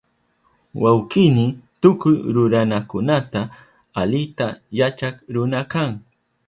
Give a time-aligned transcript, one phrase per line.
[0.81, 1.45] Wawkini
[1.81, 3.41] tukuy ruranakunata
[4.01, 4.47] alita
[4.79, 5.91] yachak runa kan